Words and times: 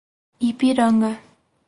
Ipiranga 0.49 1.11